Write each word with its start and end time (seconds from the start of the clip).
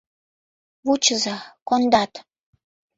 —Вучыза— 0.85 1.37
кондат! 1.67 2.11